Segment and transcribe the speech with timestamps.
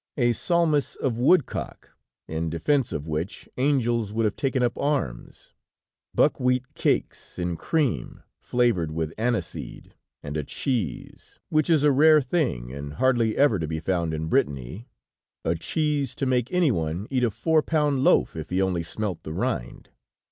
[0.17, 1.91] A salmis of woodcock,
[2.27, 5.53] in defense of which angels would have taken up arms;
[6.15, 9.93] buckwheat cakes, in cream, flavored with aniseed,
[10.23, 14.25] and a cheese, which is a rare thing and hardly ever to be found in
[14.25, 14.89] Brittany,
[15.45, 19.21] a cheese to make any one eat a four pound loaf if he only smelt
[19.21, 19.89] the rind!